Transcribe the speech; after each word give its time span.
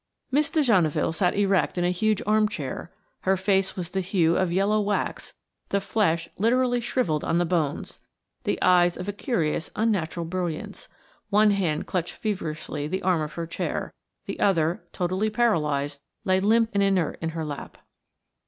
Miss 0.31 0.49
de 0.49 0.61
Genneville 0.63 1.13
sat 1.13 1.35
erect 1.35 1.77
in 1.77 1.83
a 1.85 1.91
huge 1.91 2.23
armchair; 2.25 2.91
her 3.19 3.37
face 3.37 3.75
was 3.75 3.91
the 3.91 4.01
hue 4.01 4.35
of 4.35 4.51
yellow 4.51 4.81
wax, 4.81 5.33
the 5.69 5.79
flesh 5.79 6.27
literally 6.39 6.81
shrivelled 6.81 7.23
on 7.23 7.37
the 7.37 7.45
bones, 7.45 7.99
the 8.43 8.59
eyes 8.63 8.97
of 8.97 9.07
a 9.07 9.13
curious, 9.13 9.69
unnatural 9.75 10.25
brilliance; 10.25 10.89
one 11.29 11.51
hand 11.51 11.85
clutched 11.85 12.15
feverishly 12.15 12.87
the 12.87 13.03
arm 13.03 13.21
of 13.21 13.33
her 13.33 13.45
chair, 13.45 13.93
the 14.25 14.39
other, 14.39 14.83
totally 14.91 15.29
paralysed, 15.29 16.01
lay 16.25 16.39
limp 16.39 16.71
and 16.73 16.81
inert 16.81 17.19
on 17.21 17.29
her 17.29 17.45
lap. 17.45 17.77